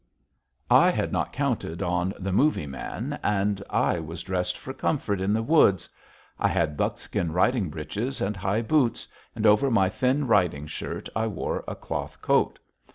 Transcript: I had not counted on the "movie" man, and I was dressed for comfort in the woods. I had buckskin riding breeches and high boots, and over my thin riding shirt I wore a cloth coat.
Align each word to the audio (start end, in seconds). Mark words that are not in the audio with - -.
I 0.71 0.89
had 0.89 1.11
not 1.11 1.31
counted 1.31 1.83
on 1.83 2.15
the 2.17 2.31
"movie" 2.31 2.65
man, 2.65 3.19
and 3.21 3.61
I 3.69 3.99
was 3.99 4.23
dressed 4.23 4.57
for 4.57 4.73
comfort 4.73 5.21
in 5.21 5.31
the 5.31 5.43
woods. 5.43 5.87
I 6.39 6.47
had 6.47 6.75
buckskin 6.75 7.33
riding 7.33 7.69
breeches 7.69 8.19
and 8.19 8.35
high 8.35 8.63
boots, 8.63 9.07
and 9.35 9.45
over 9.45 9.69
my 9.69 9.89
thin 9.89 10.25
riding 10.25 10.65
shirt 10.65 11.07
I 11.15 11.27
wore 11.27 11.63
a 11.67 11.75
cloth 11.75 12.19
coat. 12.19 12.57